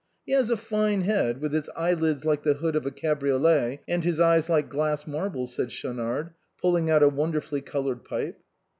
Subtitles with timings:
[0.25, 4.03] "He has a fine head, with his eyelids like the hood of a cabriolet, and
[4.03, 8.41] his eyes like glass marbles," said Schau nard, pulling out a wonderfully colored pipe.